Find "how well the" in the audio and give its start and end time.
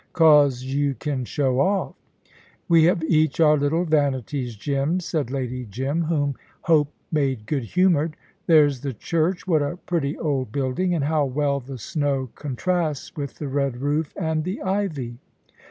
11.03-11.77